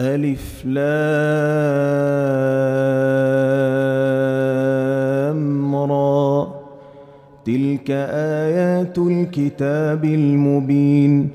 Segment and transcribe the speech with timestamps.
[0.00, 0.86] ألف لام
[5.76, 6.48] را.
[7.44, 11.28] تلك آيات الكتاب المبين.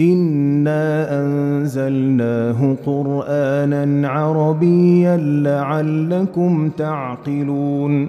[0.00, 8.08] إنا أنزلناه قرآنا عربيا لعلكم تعقلون.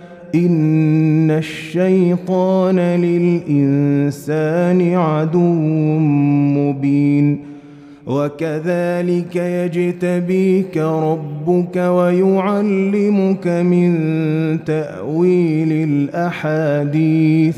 [0.35, 5.53] إن الشيطان للإنسان عدو
[6.57, 7.39] مبين
[8.07, 13.93] وكذلك يجتبيك ربك ويعلمك من
[14.65, 17.57] تأويل الأحاديث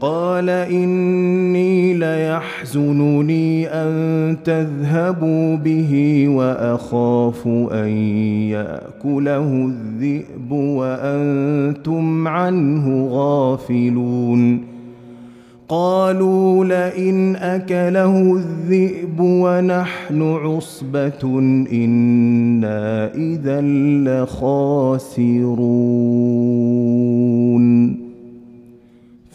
[0.00, 7.88] قال إني ليحزنني أن تذهبوا به وأخاف أن
[8.50, 14.60] يأكله الذئب وأنتم عنه غافلون.
[15.68, 21.38] قالوا لئن أكله الذئب ونحن عصبة
[21.72, 23.60] إنا إذا
[24.04, 25.46] لخاسرون.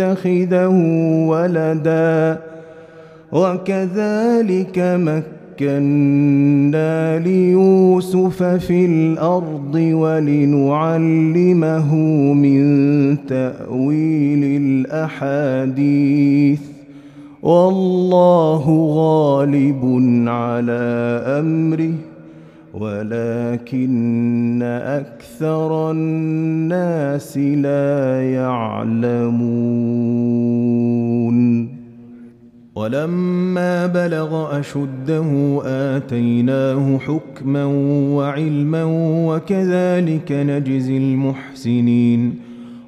[0.00, 0.68] نتخذه
[1.28, 2.38] ولدا
[3.32, 4.78] وكذلك
[5.58, 11.14] مكنا ليوسف في الأرض ولنعلمه
[12.34, 16.60] من تأويل الأحاديث
[17.42, 18.64] والله
[18.94, 19.84] غالب
[20.28, 20.80] على
[21.26, 21.92] أمره
[22.74, 29.80] ولكن أكثر الناس لا يعلمون.
[32.74, 37.64] ولما بلغ أشده آتيناه حكما
[38.14, 38.84] وعلما
[39.26, 42.49] وكذلك نجزي المحسنين.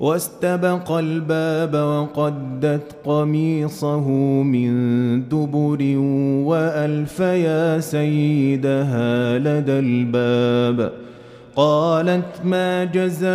[0.00, 4.10] واستبق الباب وقدت قميصه
[4.42, 4.72] من
[5.28, 5.98] دبر
[6.46, 10.92] وألف يا سيدها لدى الباب.
[11.56, 13.28] قالت ما جزاء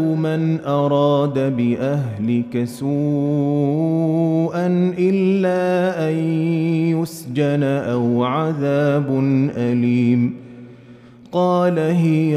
[0.00, 4.66] من أراد بأهلك سوءا
[4.98, 6.14] إلا أن
[7.00, 9.18] يسجن أو عذاب
[9.56, 10.34] أليم.
[11.32, 12.36] قال هي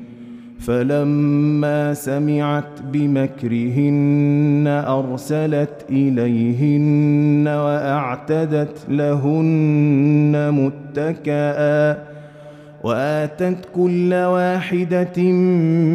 [0.61, 11.97] فلما سمعت بمكرهن أرسلت إليهن وأعتدت لهن متكئا
[12.83, 15.21] وآتت كل واحدة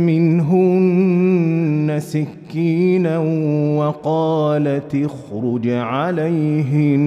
[0.07, 3.19] منهن سكينا
[3.79, 7.07] وقالت اخرج عليهن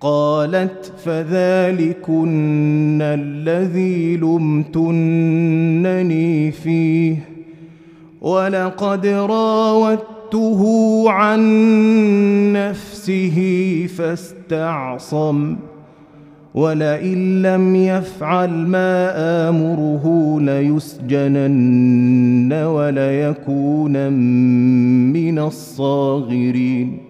[0.00, 5.30] قالت فذلكن الذي لمتنني
[6.50, 7.16] فيه
[8.20, 10.60] ولقد راودته
[11.10, 11.42] عن
[12.52, 13.38] نفسه
[13.96, 15.56] فاستعصم
[16.54, 19.12] ولئن لم يفعل ما
[19.48, 21.72] آمره ليسجنن
[22.52, 24.12] وليكون
[25.12, 27.09] من الصاغرين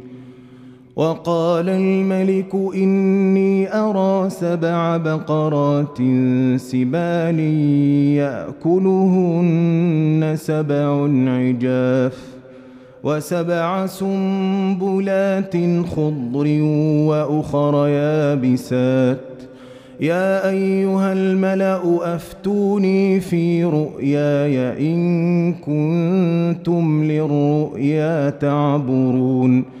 [0.95, 5.97] وقال الملك إني أرى سبع بقرات
[6.55, 7.39] سبال
[8.63, 12.17] يأكلهن سبع عجاف
[13.03, 15.55] وسبع سنبلات
[15.95, 16.61] خضر
[17.07, 19.19] وأخر يابسات.
[19.99, 29.80] يا أيها الملأ أفتوني في رؤياي إن كنتم للرؤيا تعبرون.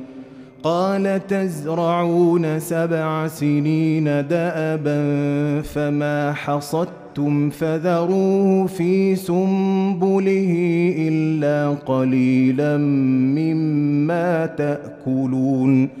[0.63, 5.01] قال تزرعون سبع سنين دأبا
[5.61, 10.53] فما حصدتم فذروه في سنبله
[10.97, 12.77] إلا قليلا
[13.37, 16.00] مما تأكلون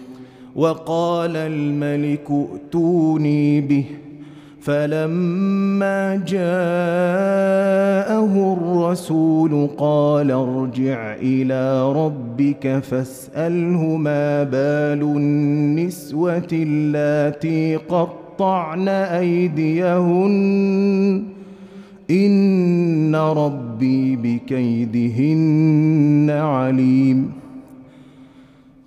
[0.55, 3.85] وقال الملك ائتوني به.
[4.61, 6.41] فلما جاءه
[8.57, 20.31] الرسول قال ارجع إلى ربك فاسأله ما بال النسوة اللاتي قطعن أيديهن.
[22.11, 27.31] إن ربي بكيدهن عليم.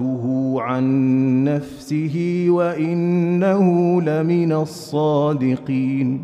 [0.00, 6.20] راودته عن نفسه وإنه لمن الصادقين.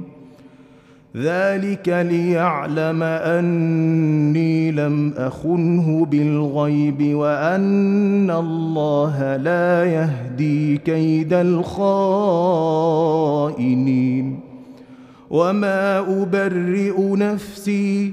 [1.17, 12.53] ذلك ليعلم أني لم أخنه بالغيب وأن الله لا يهدي كيد الخائنين.
[15.31, 18.13] وما أبرئ نفسي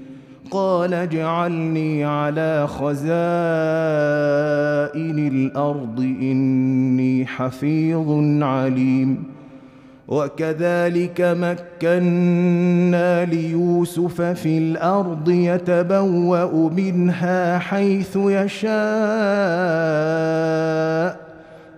[0.51, 3.01] قال اجعلني على خزائن
[5.27, 8.09] الأرض إني حفيظ
[8.43, 9.23] عليم.
[10.07, 18.71] وكذلك مكنا ليوسف في الأرض يتبوأ منها حيث يشاء.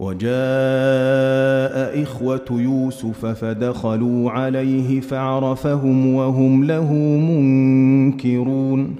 [0.00, 8.96] وجاء إخوة يوسف فدخلوا عليه فعرفهم وهم له منكرون.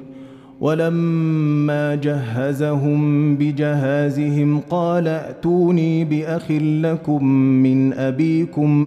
[0.61, 8.87] ولما جهزهم بجهازهم قال ائتوني بأخ لكم من أبيكم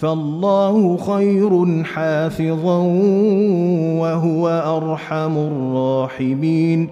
[0.00, 2.78] فالله خير حافظا
[4.00, 6.88] وهو أرحم الراحمين.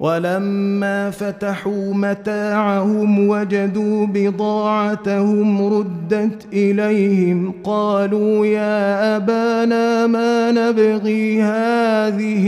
[0.00, 12.46] ولما فتحوا متاعهم وجدوا بضاعتهم ردت إليهم قالوا يا أبانا ما نبغي هذه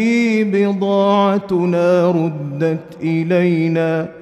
[0.53, 4.22] بضاعتنا ردت إلينا.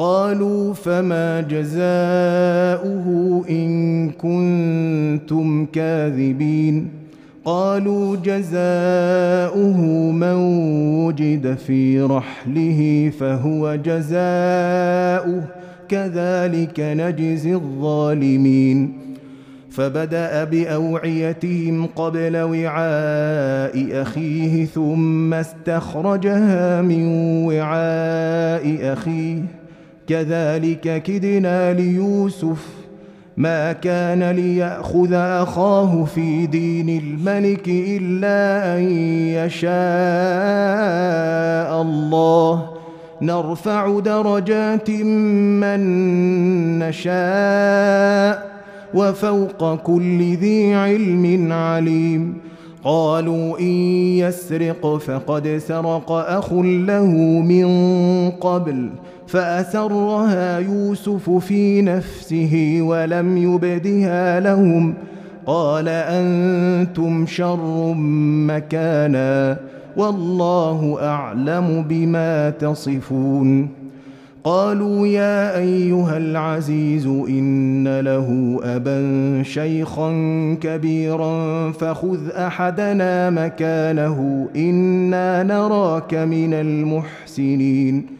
[0.00, 3.06] قالوا فما جزاؤه
[3.50, 6.88] إن كنتم كاذبين
[7.44, 9.80] قالوا جزاؤه
[10.12, 10.34] من
[11.04, 15.42] وجد في رحله فهو جزاؤه
[15.88, 18.92] كذلك نجزي الظالمين
[19.70, 27.06] فبدأ بأوعيتهم قبل وعاء أخيه ثم استخرجها من
[27.46, 29.59] وعاء أخيه
[30.10, 32.66] كذلك كدنا ليوسف
[33.36, 38.82] ما كان ليأخذ أخاه في دين الملك إلا أن
[39.38, 39.70] يشاء
[41.82, 42.70] الله.
[43.22, 44.90] نرفع درجات
[45.60, 45.80] من
[46.78, 48.50] نشاء
[48.94, 52.38] وفوق كل ذي علم عليم.
[52.84, 53.74] قالوا إن
[54.24, 57.06] يسرق فقد سرق أخ له
[57.40, 57.66] من
[58.30, 58.90] قبل.
[59.30, 64.94] فأسرها يوسف في نفسه ولم يبدها لهم.
[65.46, 67.94] قال أنتم شر
[68.46, 69.56] مكانا
[69.96, 73.68] والله أعلم بما تصفون.
[74.44, 80.10] قالوا يا أيها العزيز إن له أبا شيخا
[80.60, 88.19] كبيرا فخذ أحدنا مكانه إنا نراك من المحسنين.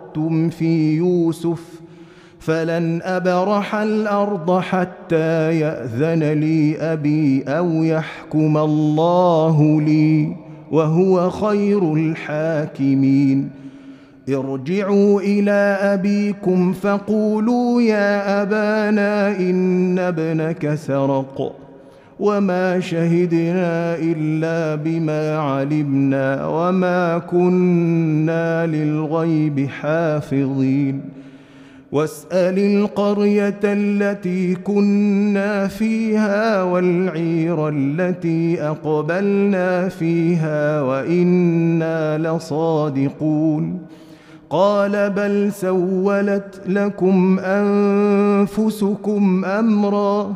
[0.49, 1.81] في يوسف
[2.39, 10.35] فلن ابرح الأرض حتى ياذن لي ابي أو يحكم الله لي
[10.71, 13.49] وهو خير الحاكمين
[14.29, 21.60] ارجعوا إلى ابيكم فقولوا يا ابانا ان ابنك سرق
[22.21, 31.01] وما شهدنا الا بما علمنا وما كنا للغيب حافظين
[31.91, 43.81] واسال القريه التي كنا فيها والعير التي اقبلنا فيها وأنا لصادقون
[44.49, 50.35] قال بل سولت لكم انفسكم امرا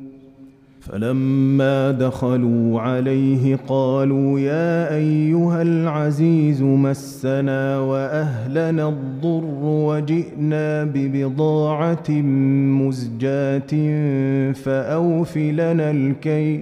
[0.91, 12.09] فلما دخلوا عليه قالوا يا أيها العزيز مسنا وأهلنا الضر وجئنا ببضاعة
[12.81, 13.71] مزجاة
[14.51, 16.61] فاوف لنا الكيل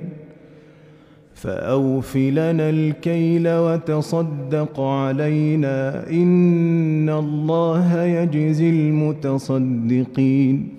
[1.33, 10.78] فأوف لنا الكيل وتصدق علينا إن الله يجزي المتصدقين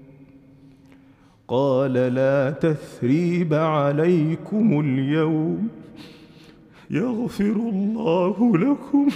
[1.51, 5.67] قال لا تثريب عليكم اليوم
[6.89, 9.07] يغفر الله لكم.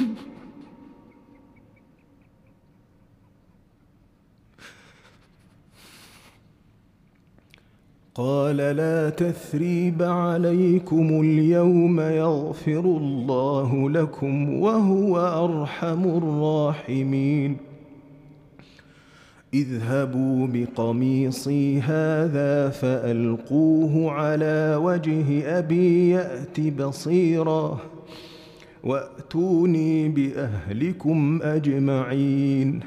[8.15, 17.74] قال لا تثريب عليكم اليوم يغفر الله لكم وهو أرحم الراحمين.
[19.53, 27.79] اذهبوا بقميصي هذا فألقوه على وجه أبي يات بصيرا
[28.83, 32.79] وأتوني بأهلكم أجمعين.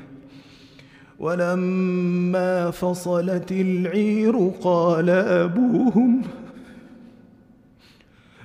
[1.18, 6.22] ولما فصلت العير قال أبوهم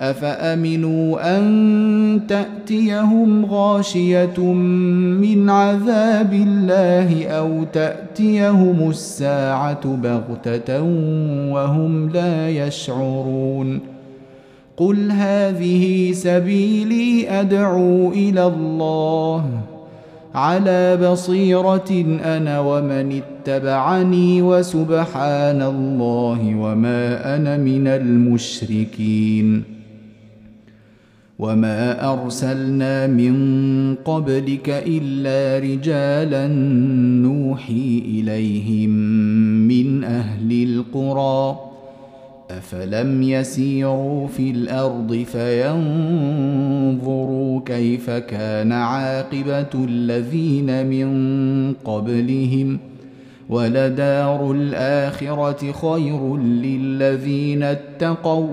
[0.00, 4.40] أفأمنوا أن تأتيهم غاشية
[5.20, 10.82] من عذاب الله أو تأتيهم الساعة بغتة
[11.52, 13.80] وهم لا يشعرون؟
[14.76, 19.44] قل هذه سبيلي أدعو إلى الله.
[20.34, 29.79] على بصيرة أنا ومن اتبعني وسبحان الله وما أنا من المشركين.
[31.40, 33.34] وما ارسلنا من
[33.94, 36.46] قبلك الا رجالا
[37.24, 38.90] نوحي اليهم
[39.68, 41.60] من أهل القرى
[42.50, 46.80] افلم يسيروا في الأرض فينظروا
[47.66, 52.90] كيف كان عاقبه الذين من قبلهم ۖ
[53.50, 58.48] ولدار الاخره خير للذين اتقوا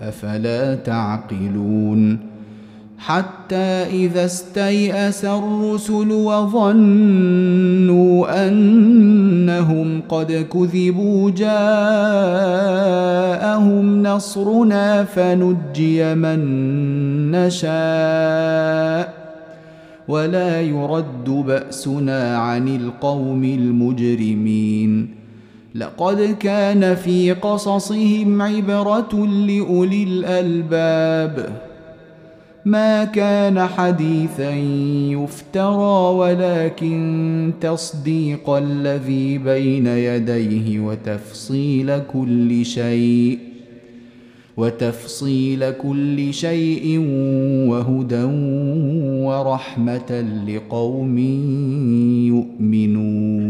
[0.00, 2.30] أفلا تعقلون
[2.98, 6.66] حتى إذا استيأس الرسل وظنوا
[8.48, 11.50] أنهم قد كذبوا جاءهم
[14.02, 16.40] نصرنا فنجي من
[17.30, 19.20] نشاء
[20.08, 25.19] ولا يرد بأسنا عن القوم المجرمين
[25.74, 31.50] لقد كان في قصصهم عبرة لأولي الألباب.
[32.64, 34.50] ما كان حديثا
[35.14, 43.38] يفترى ولكن تصديق الذي بين يديه وتفصيل كل شيء
[44.56, 46.98] وتفصيل كل شيء
[47.68, 48.24] وهدى
[49.24, 51.18] ورحمة لقوم
[52.28, 53.49] يؤمنون.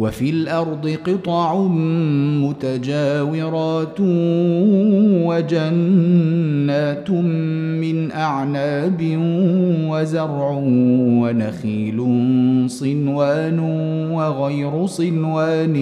[0.00, 1.56] وفي الأرض قطع
[2.40, 4.00] متجاورات
[5.28, 7.10] وجنات
[7.80, 8.98] من أعناب
[9.90, 10.50] وزرع
[11.22, 11.98] ونخيل
[12.66, 13.58] صنوان
[14.12, 15.76] وغير صنوان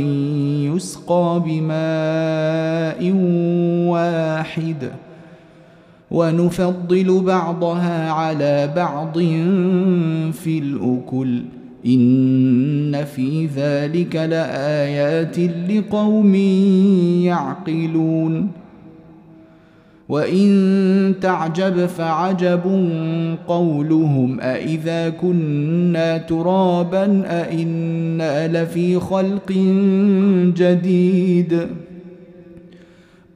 [0.75, 3.13] يسقى بماء
[3.91, 4.91] واحد
[6.11, 9.19] ونفضل بعضها على بعض
[10.33, 15.39] في الأكل ان في ذلك لايات
[15.71, 16.35] لقوم
[17.25, 18.49] يعقلون
[20.09, 22.61] وان تعجب فعجب
[23.49, 29.53] قولهم أإذا كنا ترابا أإنا لفي خلق
[30.57, 31.67] جديد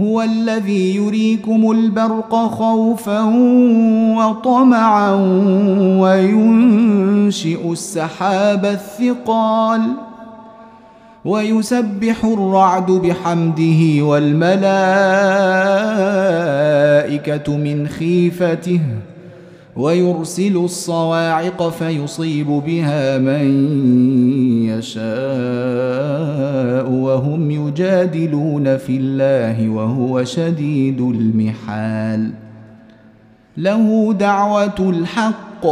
[0.00, 3.22] هو الذي يريكم البرق خوفا
[4.16, 5.14] وطمعا
[6.00, 9.80] وينشئ السحاب الثقال
[11.24, 14.76] ويسبح الرعد بحمده والملائكة
[17.56, 18.80] من خيفته
[19.76, 23.50] ويرسل الصواعق فيصيب بها من
[24.80, 25.00] يشاء
[26.90, 32.30] وهم يجادلون في الله وهو شديد المحال.
[33.56, 35.66] له دعوة الحق.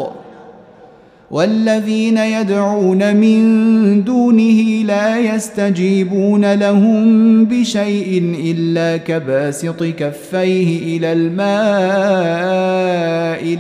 [1.31, 12.39] والذين يدعون من دونه لا يستجيبون لهم بشيء إلا كباسط كفيه إلى الماء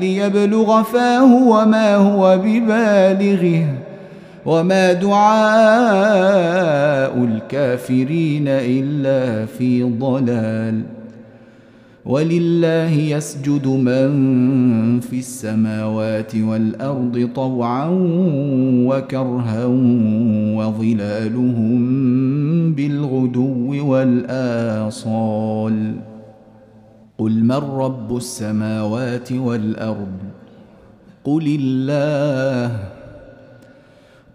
[0.00, 3.87] ليبلغ فاه وما هو ببالغه.
[4.48, 6.44] وما دعاء
[7.24, 10.82] الكافرين إلا في ضلال.
[12.06, 14.10] ولله يسجد من
[15.00, 17.88] في السماوات والأرض طوعا
[18.88, 19.64] وكرها
[20.56, 21.82] وظلالهم
[22.74, 25.76] بالغدو والآصال.
[27.18, 30.18] قل من رب السماوات والأرض؟
[31.24, 32.97] قل الله.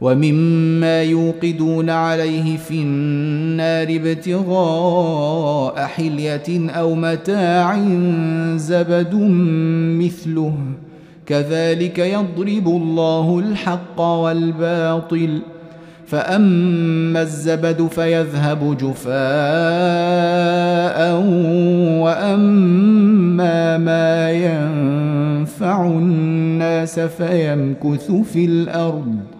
[0.00, 7.78] ومما يوقدون عليه في النار ابتغاء حلية أو متاع
[8.56, 9.14] زبد
[10.00, 10.54] مثله.
[11.26, 15.38] كذلك يضرب الله الحق والباطل.
[16.06, 19.10] فأما الزبد فيذهب جفاء
[22.02, 29.39] وأما ما ينفع الناس فيمكث في الأرض.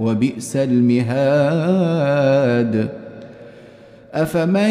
[0.00, 2.00] وبئس المهاد.
[4.14, 4.70] افمن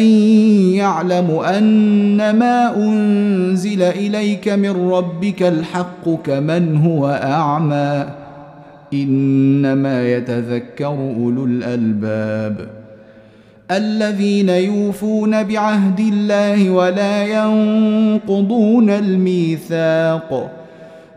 [0.74, 8.06] يعلم ان ما انزل اليك من ربك الحق كمن هو اعمى؟
[8.92, 12.66] انما يتذكر اولو الالباب.
[13.70, 20.59] الذين يوفون بعهد الله ولا ينقضون الميثاق.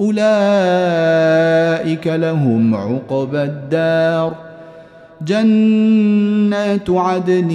[0.00, 0.16] أولئك
[2.06, 4.34] لهم عقبى الدار.
[5.26, 7.50] جنات عدن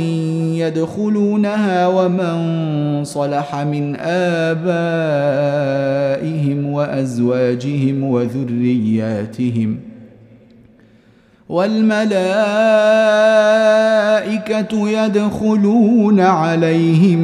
[0.55, 4.59] يدخلونها ومن صلح من آبائهم
[6.65, 9.79] وأزواجهم وذرياتهم.
[11.49, 12.09] والملائكة
[14.89, 17.19] يدخلون عليهم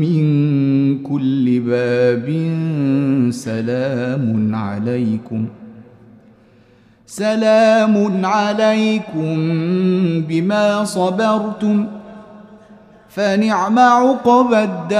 [0.00, 2.26] من كل باب
[3.32, 5.48] سلام عليكم.
[7.06, 9.36] سلام عليكم
[10.28, 11.86] بما صبرتم
[13.08, 14.98] فنعم عقب الدار.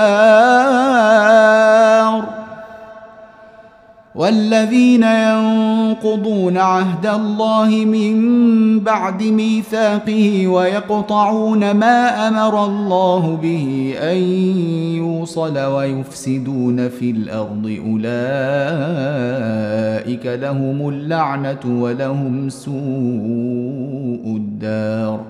[4.18, 14.16] والذين ينقضون عهد الله من بعد ميثاقه ويقطعون ما أمر الله به أن
[14.96, 18.06] يوصل ويفسدون في الأرض أولئك
[20.26, 22.74] لهم اللعنة ولهم سوء
[24.36, 25.20] الدار.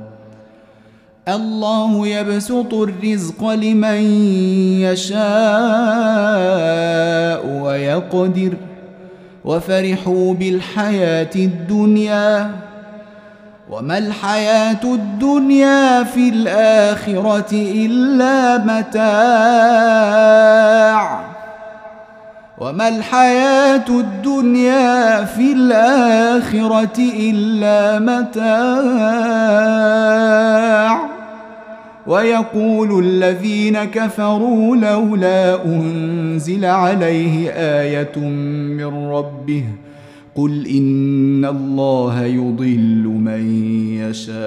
[1.29, 4.01] الله يبسط الرزق لمن
[4.81, 5.19] يشاء
[7.63, 8.53] ويقدر
[9.49, 12.51] وفرحوا بالحياة الدنيا.
[13.71, 19.09] وما الحياة الدنيا في الآخرة إلا متاع.
[22.59, 28.69] وما الحياة الدنيا في الآخرة إلا متاع.
[32.09, 38.19] ويقول الذين كفروا لولا أنزل عليه آية
[38.79, 39.65] من ربه
[40.35, 43.63] قل إن الله يضل من
[43.95, 44.39] يشاء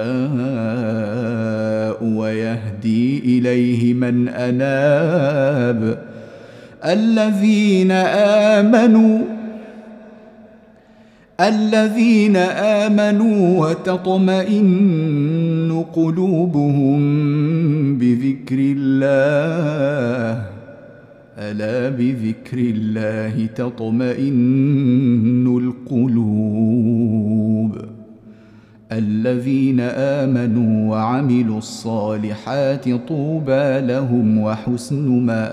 [2.04, 6.02] ويهدي إليه من أناب
[6.84, 7.90] الذين
[8.60, 9.18] آمنوا
[11.40, 15.41] الذين آمنوا وتطمئن
[15.80, 17.00] قلوبهم
[17.98, 20.46] بذكر الله.
[21.38, 27.76] ألا بذكر الله تطمئن القلوب.
[28.92, 35.52] الذين آمنوا وعملوا الصالحات طوبى لهم وحسن مآب.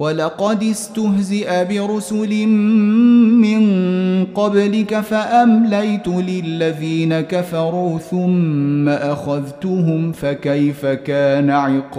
[0.00, 2.46] ولقد استهزئ برسل
[3.36, 3.62] من
[4.34, 11.90] قبلك فأمليت للذين كفروا ثم أخذتهم فكيف كان عقاب؟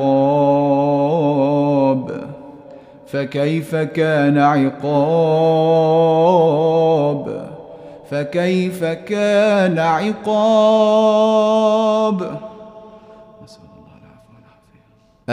[3.08, 4.82] فكيف كان عقاب؟
[8.12, 11.12] فكيف كان عقاب؟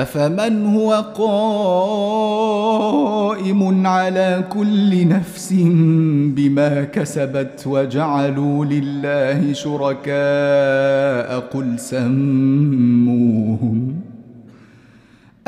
[0.02, 0.92] أفمن هو
[3.34, 5.52] قائم على كل نفس
[6.36, 13.94] بما كسبت وجعلوا لله شركاء قل سموهم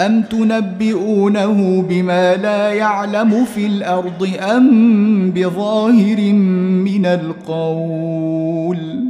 [0.00, 9.09] أم تنبئونه بما لا يعلم في الأرض أم بظاهر من القول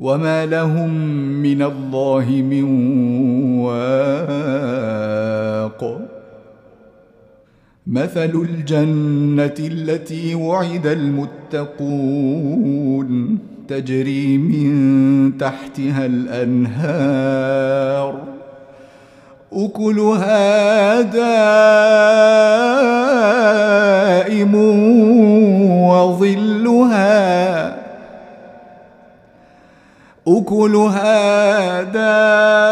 [0.00, 0.90] وما لهم
[1.42, 2.64] من الله من
[3.60, 5.00] واق
[7.86, 12.30] مثل الجنه التي وعد المتقون
[13.68, 17.60] تجري من تحتها الانهار
[19.52, 22.40] اكلها دائم
[25.88, 27.69] وظلها
[30.28, 32.70] أكلها دائم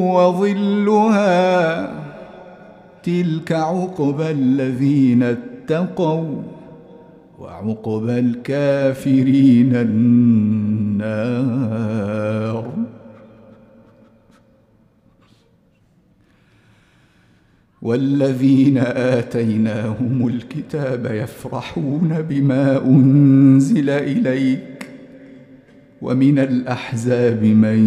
[0.00, 1.90] وظلها
[3.02, 6.42] تلك عقبى الذين اتقوا
[7.38, 11.22] وعقبى الكافرين النار.
[17.82, 24.86] والذين آتيناهم الكتاب يفرحون بما أنزل إليك
[26.02, 27.78] ومن الأحزاب من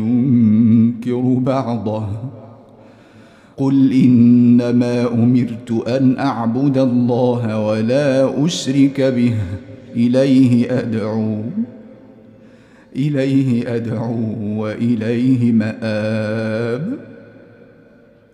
[0.00, 2.06] ينكر بعضه
[3.56, 9.34] قل إنما أمرت أن أعبد الله ولا أشرك به
[9.96, 11.42] إليه أدعو
[12.96, 17.11] إليه أدعو وإليه مآب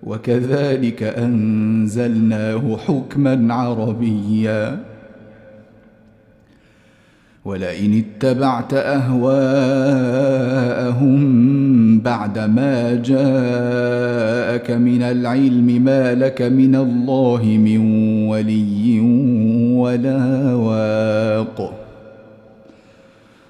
[0.02, 4.78] وكذلك أنزلناه حكما عربيا.
[7.44, 9.58] ولئن اتبعت أهواءهم
[12.00, 17.78] بعدما جاءك من العلم ما لك من الله من
[18.28, 19.00] ولي
[19.74, 21.77] ولا واق.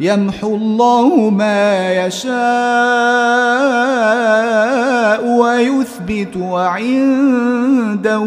[0.00, 2.36] يمحو الله ما يشاء
[5.26, 8.22] ويثبت وعنده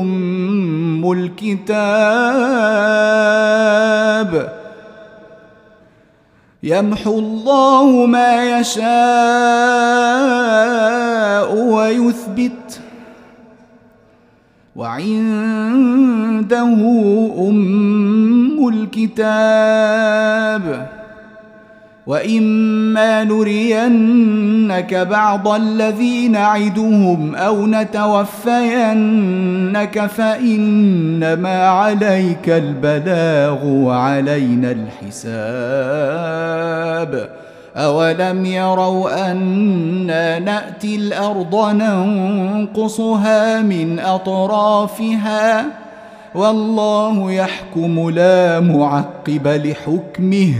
[0.00, 1.70] أم الكتاب.
[6.62, 8.90] يمحو الله ما يشاء
[11.54, 12.80] ويثبت
[14.76, 16.62] وعنده
[17.48, 18.09] أم
[18.72, 20.60] الكتاب
[22.06, 28.46] وإما نرينك بعض الذي نعدهم أو نتوفينك
[30.06, 34.76] فإنما عليك البلاغ وعلينا
[35.10, 36.20] الحساب.
[37.76, 45.66] أولم يروا أنا نأتي الأرض ننقصها من أطرافها
[46.34, 50.54] والله يحكم لا معقب لحكمه.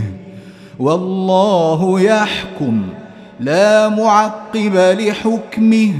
[0.79, 2.81] والله يحكم
[3.39, 5.93] لا معقب لحكمه.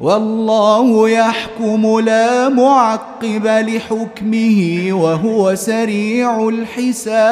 [0.00, 7.22] والله يحكم لا معقب لحكمه وهو سريع الحساب.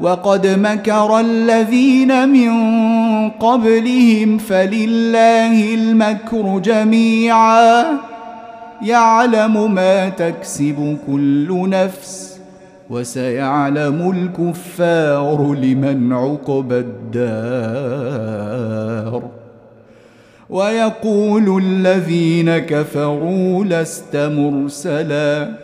[0.00, 2.50] وقد مكر الذين من
[3.30, 8.13] قبلهم فلله المكر جميعا.
[8.84, 12.40] يعلم ما تكسب كل نفس
[12.90, 18.14] وسيعلم الكفار لمن عقبى الدار.
[20.50, 25.63] ويقول الذين كفروا لست مرسلا